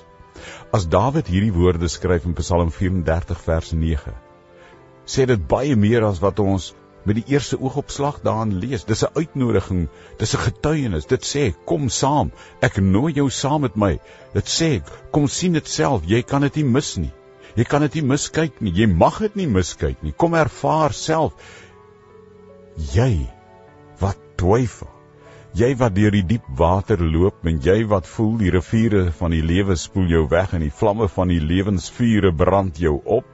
As 0.75 0.91
Dawid 0.91 1.31
hierdie 1.31 1.55
woorde 1.55 1.87
skryf 1.87 2.27
in 2.27 2.35
Psalm 2.35 2.71
34 2.71 3.39
vers 3.47 3.71
9, 3.71 4.11
sê 5.05 5.25
dit 5.25 5.47
baie 5.47 5.75
meer 5.75 6.05
as 6.07 6.21
wat 6.23 6.39
ons 6.39 6.73
met 7.03 7.17
die 7.19 7.33
eerste 7.35 7.59
oogopslag 7.59 8.21
daarin 8.23 8.53
lees. 8.59 8.85
Dis 8.85 9.03
'n 9.03 9.11
uitnodiging, 9.15 9.87
dis 10.17 10.35
'n 10.35 10.45
getuienis. 10.45 11.05
Dit 11.05 11.25
sê 11.25 11.53
kom 11.65 11.89
saam. 11.89 12.31
Ek 12.61 12.77
nooi 12.77 13.13
jou 13.13 13.29
saam 13.29 13.61
met 13.61 13.75
my. 13.75 13.99
Dit 14.33 14.47
sê 14.47 14.81
kom 15.11 15.27
sien 15.27 15.53
dit 15.53 15.67
self. 15.67 16.01
Jy 16.05 16.21
kan 16.21 16.41
dit 16.41 16.55
nie 16.55 16.63
mis 16.63 16.97
nie. 16.97 17.11
Jy 17.55 17.63
kan 17.63 17.81
dit 17.81 17.93
nie 17.93 18.03
miskyk 18.03 18.61
nie. 18.61 18.71
Jy 18.71 18.87
mag 18.87 19.19
dit 19.19 19.35
nie 19.35 19.47
miskyk 19.47 20.01
nie. 20.03 20.11
Kom 20.11 20.33
ervaar 20.33 20.93
self. 20.93 21.33
Jy 22.93 23.29
wat 23.99 24.17
twyfel. 24.35 24.89
Jy 25.53 25.75
wat 25.77 25.93
deur 25.93 26.11
die 26.11 26.25
diep 26.25 26.45
water 26.57 26.97
loop 26.97 27.45
en 27.45 27.59
jy 27.61 27.83
wat 27.85 28.07
voel 28.07 28.37
die 28.37 28.49
riviere 28.49 29.11
van 29.11 29.35
die 29.35 29.43
lewe 29.45 29.75
spoel 29.75 30.07
jou 30.09 30.23
weg 30.29 30.53
en 30.53 30.61
die 30.65 30.73
vlamme 30.73 31.07
van 31.07 31.27
die 31.27 31.39
lewensvuure 31.39 32.33
brand 32.33 32.79
jou 32.81 33.01
op. 33.05 33.32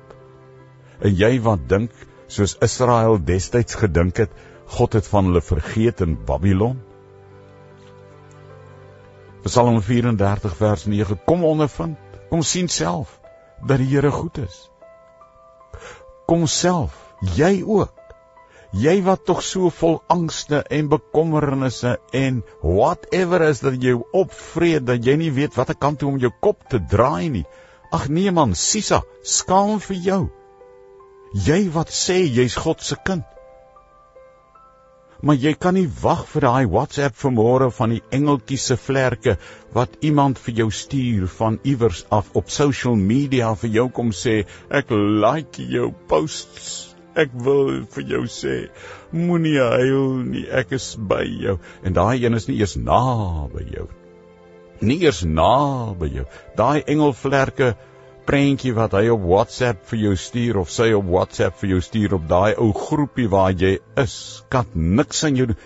En 1.00 1.16
jy 1.16 1.40
wat 1.46 1.68
dink 1.72 1.92
soos 2.28 2.58
Israel 2.66 3.18
destyds 3.26 3.78
gedink 3.80 4.20
het, 4.26 4.32
God 4.70 4.94
het 4.94 5.08
van 5.10 5.30
hulle 5.30 5.42
vergeet 5.42 6.02
in 6.06 6.18
Babylon. 6.26 6.78
Psalm 9.46 9.80
34 9.82 10.56
vers 10.60 10.86
9: 10.86 11.22
Kom 11.26 11.46
ondervind, 11.48 11.98
kom 12.30 12.44
sien 12.44 12.68
self 12.68 13.16
dat 13.66 13.80
die 13.80 13.88
Here 13.90 14.12
goed 14.12 14.38
is. 14.44 14.68
Kom 16.28 16.46
self, 16.48 16.94
jy 17.36 17.64
ook. 17.64 17.96
Jy 18.78 19.00
wat 19.02 19.24
tog 19.26 19.40
so 19.42 19.72
vol 19.74 19.96
angste 20.14 20.60
en 20.70 20.92
bekommernisse 20.92 21.96
en 22.14 22.44
whatever 22.62 23.42
is 23.48 23.64
dat 23.66 23.80
jy 23.82 23.96
opvreed 24.14 24.86
dat 24.86 25.02
jy 25.06 25.16
nie 25.18 25.32
weet 25.34 25.58
watter 25.58 25.80
kant 25.80 26.04
toe 26.04 26.12
om 26.12 26.20
jou 26.22 26.30
kop 26.40 26.68
te 26.70 26.78
draai 26.92 27.32
nie. 27.34 27.48
Ag 27.90 28.06
nee 28.14 28.30
man, 28.30 28.54
Sisa, 28.54 29.02
skaam 29.26 29.80
vir 29.82 29.98
jou. 30.06 30.22
Jy 31.30 31.68
wat 31.70 31.92
sê 31.94 32.24
jy's 32.26 32.56
God 32.58 32.82
se 32.82 32.96
kind. 33.06 33.26
Maar 35.22 35.36
jy 35.36 35.52
kan 35.54 35.76
nie 35.76 35.90
wag 36.02 36.24
vir 36.32 36.46
daai 36.48 36.66
WhatsApp 36.74 37.18
vanmôre 37.22 37.68
van 37.76 37.92
die 37.94 38.02
engeltjies 38.16 38.66
se 38.72 38.78
vlerke 38.80 39.36
wat 39.76 40.00
iemand 40.02 40.40
vir 40.42 40.56
jou 40.64 40.70
stuur 40.72 41.28
van 41.28 41.60
iewers 41.68 42.06
af 42.10 42.32
op 42.40 42.50
social 42.50 42.96
media 42.96 43.52
vir 43.54 43.70
jou 43.76 43.86
kom 43.94 44.10
sê 44.16 44.46
ek 44.72 44.90
like 44.90 45.62
jou 45.62 45.92
posts. 46.10 46.96
Ek 47.14 47.30
wil 47.34 47.84
vir 47.94 48.10
jou 48.10 48.24
sê 48.32 48.56
moenie 49.12 49.60
huil 49.60 50.24
nie, 50.24 50.48
ek 50.50 50.72
is 50.80 50.96
by 50.96 51.26
jou. 51.28 51.60
En 51.84 51.94
daai 51.94 52.24
een 52.24 52.34
is 52.34 52.48
nie 52.50 52.58
eers 52.62 52.78
naby 52.80 53.68
jou. 53.76 53.86
Nie 54.82 55.02
eers 55.04 55.22
naby 55.28 56.10
jou. 56.16 56.26
Daai 56.58 56.82
engelvlerke 56.88 57.76
prentjie 58.30 58.76
wat 58.78 58.94
hy 58.94 59.08
op 59.10 59.24
WhatsApp 59.26 59.88
vir 59.90 60.02
jou 60.04 60.12
stuur 60.22 60.60
of 60.62 60.70
sy 60.70 60.92
op 60.94 61.08
WhatsApp 61.10 61.56
vir 61.64 61.72
jou 61.72 61.80
stuur 61.82 62.14
op 62.20 62.28
daai 62.30 62.60
ou 62.62 62.70
groepie 62.78 63.26
waar 63.32 63.56
jy 63.58 63.80
is, 63.98 64.18
kan 64.54 64.68
niks 64.76 65.24
aan 65.26 65.40
jou 65.40 65.48
doen. 65.50 65.58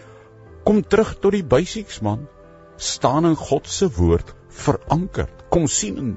Kom 0.64 0.80
terug 0.88 1.18
tot 1.20 1.36
die 1.36 1.44
basics 1.44 2.00
man. 2.06 2.22
Staan 2.80 3.28
in 3.28 3.36
God 3.36 3.68
se 3.68 3.90
woord 3.98 4.32
verankerd. 4.64 5.44
Kom 5.52 5.68
sien 5.68 6.00
en 6.00 6.14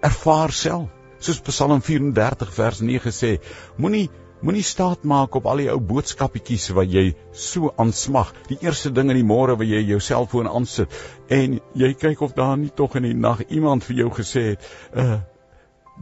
ervaar 0.00 0.54
self. 0.56 0.88
Soos 1.22 1.42
Psalm 1.44 1.82
34 1.84 2.54
vers 2.56 2.80
9 2.82 3.12
sê, 3.12 3.36
moenie 3.76 4.08
moenie 4.42 4.64
staat 4.66 5.04
maak 5.06 5.36
op 5.38 5.44
al 5.46 5.60
die 5.62 5.68
ou 5.70 5.76
boodskappietjies 5.92 6.72
wat 6.74 6.88
jy 6.90 7.12
so 7.36 7.68
aansmag. 7.76 8.32
Die 8.48 8.56
eerste 8.64 8.90
ding 8.90 9.12
in 9.12 9.20
die 9.20 9.28
môre 9.28 9.54
waar 9.60 9.68
jy 9.68 9.84
jou 9.92 10.00
selfoon 10.02 10.48
aansit 10.50 10.96
en 11.30 11.60
jy 11.78 11.92
kyk 12.00 12.24
of 12.26 12.32
daar 12.34 12.56
nie 12.58 12.72
tog 12.74 12.96
in 12.98 13.06
die 13.06 13.14
nag 13.14 13.44
iemand 13.50 13.86
vir 13.86 14.00
jou 14.02 14.08
gesê 14.16 14.46
het, 14.54 14.72
uh 14.96 15.20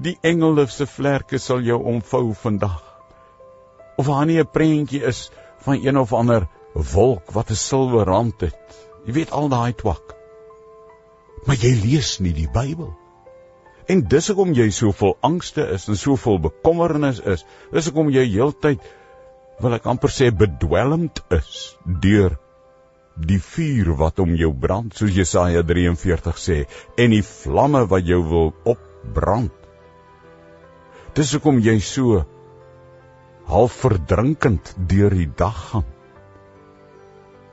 Die 0.01 0.17
engele 0.25 0.65
se 0.73 0.87
vlerke 0.89 1.39
sal 1.39 1.61
jou 1.61 1.77
omvou 1.93 2.33
vandag. 2.43 2.81
Of 4.01 4.07
daar 4.07 4.27
nie 4.27 4.39
'n 4.41 4.51
prentjie 4.53 5.03
is 5.05 5.31
van 5.65 5.85
een 5.85 5.99
of 5.99 6.13
ander 6.13 6.49
wolk 6.75 7.33
wat 7.33 7.51
'n 7.51 7.55
silwer 7.55 8.07
rand 8.07 8.41
het. 8.41 8.79
Jy 9.05 9.13
weet 9.13 9.31
al 9.31 9.49
daai 9.49 9.73
twak. 9.73 10.17
Maar 11.45 11.57
jy 11.57 11.75
lees 11.85 12.19
nie 12.21 12.33
die 12.33 12.49
Bybel. 12.53 12.97
En 13.87 14.03
dis 14.09 14.29
hoekom 14.29 14.53
jy 14.53 14.71
so 14.71 14.93
vol 14.93 15.17
angste 15.21 15.69
is 15.75 15.89
en 15.89 15.97
so 15.97 16.17
vol 16.17 16.39
bekommernis 16.39 17.21
is. 17.21 17.45
Dis 17.73 17.85
hoekom 17.85 18.11
jy 18.11 18.25
heeltyd 18.25 18.81
wil 19.61 19.75
ek 19.77 19.87
amper 19.87 20.09
sê 20.09 20.31
bedwelmd 20.33 21.21
is 21.37 21.77
deur 21.85 22.39
die 23.21 23.41
vuur 23.41 23.97
wat 24.01 24.19
om 24.23 24.35
jou 24.39 24.53
brand, 24.57 24.95
soos 24.97 25.13
Jesaja 25.13 25.63
43 25.67 26.39
sê, 26.41 26.59
en 26.97 27.11
die 27.11 27.25
vlamme 27.27 27.85
wat 27.91 28.07
jou 28.09 28.23
wil 28.29 28.55
opbrand. 28.65 29.60
Dis 31.15 31.33
hoekom 31.35 31.59
jy 31.65 31.79
so 31.83 32.25
half 33.51 33.79
verdrinkend 33.83 34.75
deur 34.91 35.11
die 35.11 35.31
dag 35.37 35.63
gaan. 35.71 35.89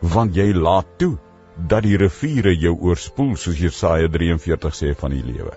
Want 0.01 0.35
jy 0.37 0.51
laat 0.53 0.97
toe 1.01 1.15
dat 1.57 1.87
die 1.87 1.97
riviere 1.97 2.53
jou 2.53 2.75
oorspoel 2.89 3.33
soos 3.35 3.57
Jesaja 3.57 4.11
43 4.13 4.77
sê 4.77 4.93
van 4.97 5.15
die 5.15 5.25
lewe. 5.25 5.55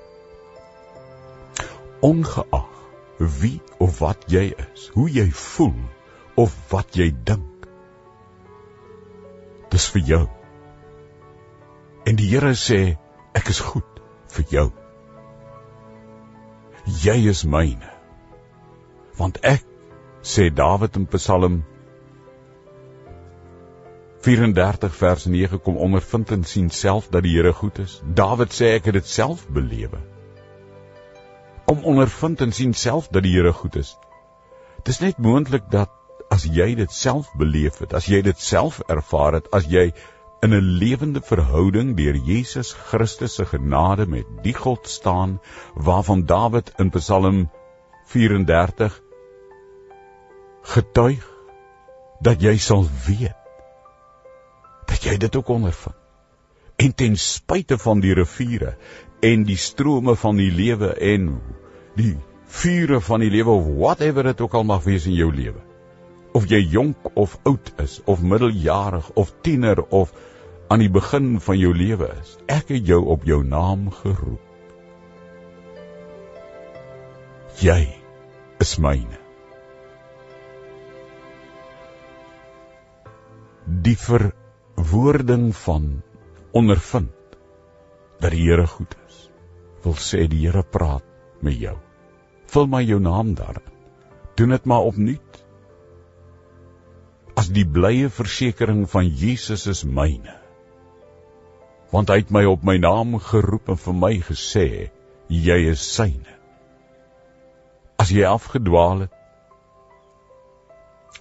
ongeag 2.01 2.69
wie 3.19 3.61
of 3.79 3.99
wat 4.01 4.25
jy 4.33 4.51
is, 4.57 4.89
hoe 4.95 5.09
jy 5.13 5.29
voel 5.37 5.77
of 6.41 6.55
wat 6.73 6.97
jy 6.97 7.11
dink. 7.13 7.69
Dis 9.71 9.89
vir 9.93 10.07
jou. 10.09 10.23
En 12.09 12.17
die 12.17 12.31
Here 12.33 12.55
sê, 12.57 12.97
ek 13.37 13.53
is 13.53 13.61
goed 13.61 14.01
vir 14.33 14.47
jou. 14.57 14.67
Jy 17.05 17.19
is 17.31 17.45
myne. 17.45 17.90
Want 19.21 19.41
ek 19.45 19.67
sê 20.35 20.49
Dawid 20.61 20.97
in 20.97 21.09
Psalm 21.17 21.61
34 24.25 24.95
vers 25.01 25.27
9 25.33 25.61
kom 25.65 25.77
ondervind 25.89 26.33
en 26.37 26.45
sien 26.45 26.71
self 26.71 27.09
dat 27.13 27.25
die 27.25 27.37
Here 27.37 27.53
goed 27.57 27.79
is. 27.85 28.01
Dawid 28.05 28.57
sê 28.57 28.75
ek 28.79 28.89
het 28.91 28.99
dit 29.01 29.13
self 29.19 29.47
belewe 29.49 30.01
kom 31.71 31.85
ondervind 31.87 32.41
en 32.43 32.53
sien 32.53 32.73
self 32.75 33.09
dat 33.15 33.23
die 33.23 33.37
Here 33.37 33.53
goed 33.55 33.77
is. 33.79 33.93
Dit 34.79 34.89
is 34.95 34.99
net 35.05 35.19
moontlik 35.23 35.69
dat 35.71 35.93
as 36.35 36.43
jy 36.59 36.73
dit 36.81 36.91
self 36.91 37.29
beleef 37.39 37.79
het, 37.79 37.95
as 37.95 38.09
jy 38.11 38.19
dit 38.27 38.43
self 38.43 38.81
ervaar 38.91 39.37
het, 39.39 39.47
as 39.55 39.69
jy 39.71 39.85
in 40.43 40.57
'n 40.57 40.73
lewende 40.81 41.23
verhouding 41.29 41.93
deur 42.01 42.19
Jesus 42.31 42.73
Christus 42.89 43.35
se 43.39 43.47
genade 43.53 44.07
met 44.07 44.27
die 44.43 44.55
God 44.55 44.89
staan 44.89 45.39
waarvan 45.75 46.27
Dawid 46.27 46.73
in 46.79 46.91
Psalm 46.91 47.51
34 48.07 48.99
getuig 50.71 51.27
dat 52.23 52.43
jy 52.43 52.57
sal 52.63 52.85
weet 53.07 53.37
dat 54.91 55.05
jy 55.07 55.17
dit 55.23 55.37
ook 55.37 55.49
ondervind. 55.49 55.97
En 56.81 56.95
ten 56.95 57.17
spyte 57.17 57.79
van 57.79 58.01
die 58.01 58.15
riviere 58.17 58.75
en 59.25 59.45
die 59.45 59.59
strome 59.61 60.17
van 60.17 60.39
die 60.41 60.51
lewe 60.51 60.93
en 61.13 61.29
die 61.97 62.17
vure 62.61 63.01
van 63.01 63.23
die 63.23 63.31
lewe 63.31 63.55
of 63.55 63.69
whatever 63.69 64.27
dit 64.27 64.41
ook 64.41 64.57
al 64.59 64.67
mag 64.67 64.83
wees 64.87 65.07
in 65.07 65.15
jou 65.19 65.31
lewe. 65.35 65.61
Of 66.35 66.49
jy 66.51 66.61
jonk 66.73 67.11
of 67.15 67.39
oud 67.45 67.73
is 67.83 68.01
of 68.05 68.23
middeljarig 68.23 69.11
of 69.15 69.33
tiener 69.43 69.83
of 69.83 70.13
aan 70.71 70.83
die 70.83 70.91
begin 70.91 71.41
van 71.41 71.59
jou 71.59 71.73
lewe 71.77 72.11
is. 72.21 72.37
Ek 72.47 72.71
het 72.75 72.87
jou 72.87 73.03
op 73.15 73.27
jou 73.27 73.43
naam 73.45 73.91
geroep. 74.03 74.47
Jy 77.61 77.83
is 78.63 78.79
myne. 78.79 79.30
Die 83.81 83.97
verwoording 83.97 85.57
van 85.57 86.03
ondervind 86.53 87.37
dat 88.21 88.35
die 88.35 88.43
Here 88.45 88.67
goed 88.69 88.97
is. 89.07 89.21
Wil 89.85 89.97
sê 89.97 90.27
die 90.29 90.43
Here 90.43 90.63
praat 90.63 91.07
met 91.41 91.57
jou. 91.57 91.77
Vul 92.53 92.67
maar 92.69 92.85
jou 92.85 92.99
naam 93.01 93.33
daarin. 93.39 93.73
Doen 94.37 94.53
dit 94.53 94.69
maar 94.69 94.85
opnuut. 94.91 95.41
As 97.41 97.49
die 97.49 97.65
blye 97.65 98.11
versekering 98.13 98.85
van 98.91 99.09
Jesus 99.09 99.65
is 99.71 99.85
myne. 99.85 100.37
Want 101.91 102.13
hy 102.13 102.21
het 102.21 102.35
my 102.35 102.45
op 102.51 102.67
my 102.67 102.77
naam 102.83 103.17
geroep 103.31 103.73
en 103.73 103.81
vir 103.81 103.97
my 103.97 104.13
gesê 104.29 104.69
jy 105.31 105.59
is 105.73 105.81
syne. 105.95 106.37
As 107.97 108.13
jy 108.13 108.29
afgedwaal 108.29 109.07
het, 109.07 109.17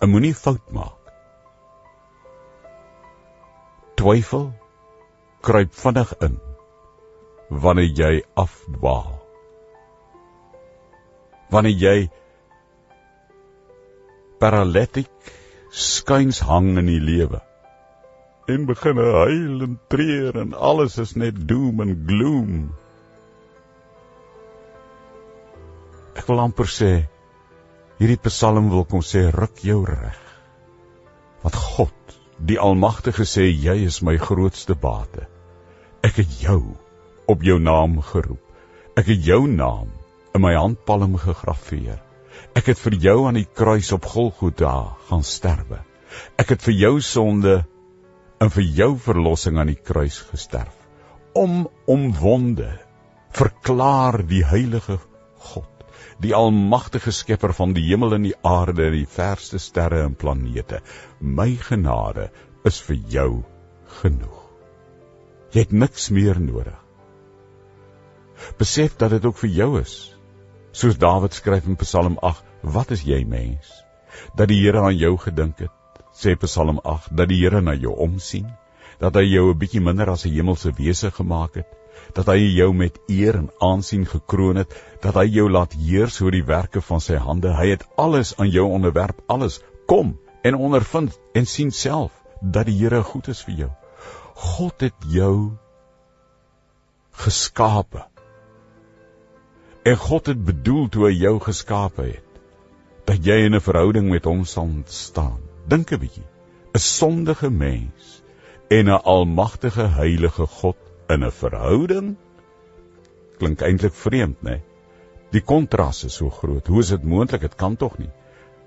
moenie 0.09 0.35
fout 0.35 0.71
maak. 0.75 0.98
Twyfel 3.99 4.45
kruip 5.43 5.73
vinnig 5.75 6.13
in 6.23 6.37
wanneer 7.49 7.91
jy 7.99 8.13
afdwaal. 8.39 9.17
Wanneer 11.51 11.83
jy 11.83 11.97
paralytiek 14.39 15.33
skuins 15.69 16.39
hang 16.47 16.77
in 16.79 16.87
die 16.87 17.03
lewe 17.03 17.43
en 18.49 18.65
begin 18.65 18.97
huil 18.97 19.65
en 19.67 19.75
treur 19.93 20.39
en 20.41 20.55
alles 20.71 20.97
is 21.03 21.13
net 21.19 21.37
doom 21.51 21.83
en 21.83 21.91
gloom. 22.07 22.53
Ek 26.17 26.25
wil 26.31 26.41
amper 26.47 26.71
sê 26.71 26.91
hierdie 27.99 28.21
psalm 28.25 28.71
wil 28.73 28.87
kom 28.89 29.03
sê 29.05 29.27
ruk 29.35 29.61
jou 29.65 29.83
reg 29.85 30.25
want 31.43 31.55
God 31.55 31.98
die 32.39 32.59
almagtige 32.59 33.27
sê 33.27 33.49
jy 33.49 33.81
is 33.85 34.01
my 34.01 34.17
grootste 34.17 34.75
bate 34.75 35.27
ek 36.03 36.21
het 36.23 36.41
jou 36.41 36.61
op 37.27 37.43
jou 37.43 37.59
naam 37.59 38.01
geroep 38.01 38.99
ek 38.99 39.13
het 39.13 39.25
jou 39.25 39.47
naam 39.47 39.89
in 40.35 40.43
my 40.43 40.53
handpalm 40.55 41.17
gegraveer. 41.19 41.99
Ek 42.57 42.71
het 42.71 42.79
vir 42.79 42.95
jou 43.03 43.17
aan 43.27 43.37
die 43.39 43.47
kruis 43.47 43.91
op 43.95 44.05
Golgotha 44.09 44.95
gaan 45.09 45.25
sterwe. 45.25 45.81
Ek 46.39 46.53
het 46.53 46.63
vir 46.65 46.75
jou 46.77 46.93
sonde 47.03 47.59
en 48.39 48.51
vir 48.53 48.65
jou 48.77 48.91
verlossing 49.03 49.59
aan 49.59 49.71
die 49.73 49.79
kruis 49.79 50.21
gesterf. 50.29 50.75
Om 51.35 51.67
omwonde 51.87 52.71
verklaar 53.35 54.21
die 54.27 54.43
heilige 54.45 54.97
God, 55.51 55.78
die 56.23 56.33
almagtige 56.35 57.11
skepper 57.15 57.53
van 57.55 57.73
die 57.73 57.85
hemel 57.87 58.17
en 58.17 58.27
die 58.27 58.35
aarde 58.43 58.89
en 58.89 58.97
die 58.97 59.07
verste 59.07 59.59
sterre 59.59 60.03
en 60.03 60.17
planete, 60.19 60.81
my 61.19 61.53
genade 61.69 62.29
is 62.67 62.79
vir 62.83 62.99
jou 63.15 63.31
genoeg. 64.01 64.45
Jy 65.53 65.65
het 65.65 65.71
niks 65.73 66.09
meer 66.13 66.39
nodig. 66.43 66.77
Besef 68.59 68.95
dat 68.99 69.15
dit 69.15 69.25
ook 69.25 69.37
vir 69.41 69.49
jou 69.49 69.69
is. 69.79 69.95
Soos 70.71 70.99
Dawid 71.01 71.33
skryf 71.33 71.65
in 71.67 71.79
Psalm 71.81 72.19
8, 72.21 72.43
wat 72.75 72.91
is 72.95 73.03
jy 73.07 73.23
mens 73.25 73.71
dat 74.35 74.49
die 74.49 74.59
Here 74.59 74.81
aan 74.83 74.97
jou 74.97 75.15
gedink 75.21 75.61
het? 75.63 76.03
Sê 76.15 76.35
Psalm 76.43 76.79
8 76.83 77.15
dat 77.15 77.29
die 77.31 77.39
Here 77.41 77.61
na 77.61 77.73
jou 77.77 77.95
omsien, 77.95 78.47
dat 78.99 79.15
hy 79.15 79.23
jou 79.23 79.49
'n 79.51 79.57
bietjie 79.57 79.81
minder 79.81 80.09
as 80.09 80.25
'n 80.25 80.33
hemelse 80.33 80.71
wese 80.77 81.11
gemaak 81.11 81.55
het, 81.55 81.67
dat 82.13 82.25
hy 82.25 82.37
jou 82.57 82.73
met 82.73 82.99
eer 83.07 83.35
en 83.35 83.49
aansien 83.59 84.05
gekroon 84.05 84.55
het, 84.55 84.73
dat 85.01 85.15
hy 85.15 85.25
jou 85.25 85.49
laat 85.49 85.73
heers 85.73 86.21
oor 86.21 86.31
die 86.31 86.45
werke 86.45 86.81
van 86.81 87.01
sy 87.01 87.15
hande. 87.15 87.53
Hy 87.53 87.69
het 87.69 87.87
alles 87.97 88.37
aan 88.37 88.49
jou 88.49 88.65
onderwerp, 88.67 89.21
alles. 89.27 89.61
Kom 89.87 90.17
en 90.43 90.55
ondervind 90.55 91.19
en 91.33 91.45
sien 91.45 91.71
self 91.71 92.11
dat 92.41 92.65
die 92.65 92.77
Here 92.77 93.03
goed 93.03 93.27
is 93.27 93.43
vir 93.43 93.55
jou. 93.55 93.71
God 94.35 94.81
het 94.81 94.95
jou 95.07 95.51
geskape 97.11 98.09
En 99.83 99.95
God 99.95 100.25
het 100.25 100.41
bedoel 100.45 100.89
toe 100.91 101.05
hy 101.07 101.13
jou 101.15 101.37
geskaap 101.41 102.01
het 102.03 102.25
dat 103.09 103.25
jy 103.25 103.37
in 103.45 103.55
'n 103.57 103.63
verhouding 103.63 104.09
met 104.09 104.25
hom 104.29 104.43
sal 104.45 104.69
staan. 104.85 105.39
Dink 105.67 105.91
'n 105.91 105.99
bietjie. 105.99 106.27
'n 106.75 106.79
Sondige 106.79 107.49
mens 107.49 108.21
en 108.69 108.85
'n 108.85 109.01
almagtige 109.03 109.87
heilige 109.97 110.45
God 110.45 110.77
in 111.09 111.23
'n 111.25 111.31
verhouding 111.31 112.15
klink 113.39 113.61
eintlik 113.61 113.93
vreemd, 113.93 114.41
né? 114.43 114.61
Die 115.31 115.41
kontras 115.41 116.03
is 116.03 116.17
so 116.19 116.29
groot. 116.29 116.67
Hoe 116.67 116.79
is 116.79 116.89
dit 116.93 117.03
moontlik? 117.03 117.41
Dit 117.41 117.55
kan 117.55 117.75
tog 117.75 117.97
nie. 117.97 118.11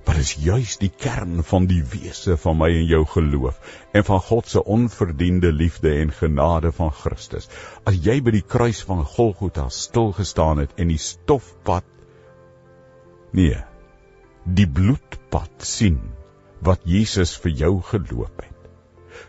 Wat 0.05 0.19
is 0.19 0.35
juis 0.35 0.77
die 0.83 0.91
kern 0.91 1.43
van 1.47 1.67
die 1.71 1.83
wese 1.93 2.37
van 2.37 2.59
my 2.59 2.69
en 2.75 2.87
jou 2.91 3.05
geloof 3.07 3.61
en 3.93 4.05
van 4.05 4.21
God 4.21 4.49
se 4.51 4.65
onverdiende 4.65 5.53
liefde 5.53 5.93
en 6.01 6.11
genade 6.13 6.73
van 6.73 6.91
Christus. 6.91 7.49
As 7.87 7.99
jy 8.03 8.21
by 8.21 8.35
die 8.35 8.47
kruis 8.55 8.83
van 8.89 9.05
Golgotha 9.05 9.69
stil 9.69 10.11
gestaan 10.13 10.59
het 10.59 10.75
en 10.77 10.91
die 10.91 10.99
stofpad 10.99 11.87
nee, 13.33 13.61
die 14.45 14.67
bloedpad 14.67 15.63
sien 15.63 16.01
wat 16.61 16.83
Jesus 16.85 17.37
vir 17.39 17.55
jou 17.63 17.77
geloop 17.93 18.43
het. 18.43 18.52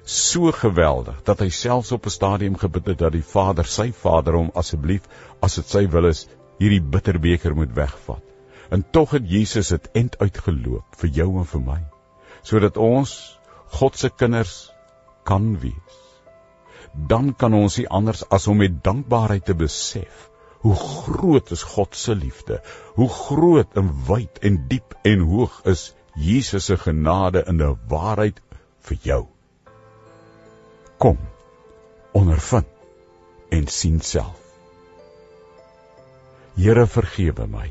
So 0.04 0.52
geweldig 0.52 1.22
dat 1.24 1.40
hy 1.40 1.50
selfs 1.50 1.92
op 1.92 2.06
'n 2.06 2.16
stadium 2.16 2.58
gebid 2.58 2.88
het 2.92 2.98
dat 2.98 3.12
die 3.12 3.24
Vader 3.24 3.66
sy 3.66 3.92
Vader 3.92 4.34
hom 4.34 4.52
asseblief 4.54 5.08
as 5.42 5.56
dit 5.56 5.70
sy 5.76 5.88
wil 5.88 6.06
is 6.10 6.28
hierdie 6.60 6.82
bitterbeker 6.82 7.56
moet 7.56 7.74
wegvat. 7.76 8.24
En 8.70 8.86
tog 8.92 9.12
het 9.12 9.30
Jesus 9.30 9.68
dit 9.68 9.90
end 9.94 10.18
uitgeloop 10.20 10.96
vir 11.02 11.10
jou 11.10 11.30
en 11.40 11.46
vir 11.46 11.62
my, 11.62 11.82
sodat 12.44 12.78
ons 12.78 13.38
God 13.80 13.98
se 13.98 14.10
kinders 14.10 14.72
kan 15.24 15.60
wees. 15.60 16.00
Dan 16.94 17.34
kan 17.34 17.54
ons 17.54 17.78
nie 17.78 17.90
anders 17.90 18.24
as 18.30 18.48
om 18.48 18.58
met 18.58 18.84
dankbaarheid 18.84 19.46
te 19.46 19.56
besef 19.58 20.30
hoe 20.64 20.76
groot 20.76 21.52
is 21.52 21.64
God 21.64 21.96
se 21.96 22.16
liefde, 22.16 22.62
hoe 22.96 23.10
groot 23.10 23.78
en 23.80 23.90
wyd 24.08 24.40
en 24.48 24.62
diep 24.70 24.96
en 25.04 25.26
hoog 25.28 25.62
is 25.68 25.92
Jesus 26.16 26.66
se 26.66 26.78
genade 26.78 27.44
in 27.48 27.62
'n 27.62 27.80
waarheid 27.90 28.40
vir 28.80 28.98
jou. 29.02 29.28
Kom, 31.04 31.18
ondervind 32.16 32.70
en 33.50 33.66
sien 33.68 33.98
self. 34.00 34.40
Here 36.56 36.86
vergewe 36.88 37.48
my 37.52 37.66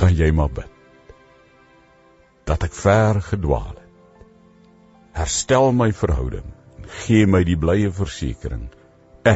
kan 0.00 0.16
jy 0.16 0.30
maar 0.34 0.50
bid 0.56 1.14
dat 2.50 2.66
ek 2.66 2.74
ver 2.74 3.20
gedwaal 3.28 3.76
het. 3.76 4.24
Herstel 5.20 5.70
my 5.76 5.92
verhouding 6.00 6.50
en 6.80 6.90
gee 7.04 7.30
my 7.30 7.44
die 7.46 7.58
blye 7.66 7.94
versekering 8.00 8.66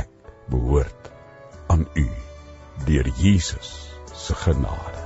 ek 0.01 0.11
behoort 0.51 1.13
aan 1.71 1.87
U. 1.95 2.09
deur 2.91 3.07
Jesus 3.23 3.71
se 4.11 4.35
genade. 4.35 5.04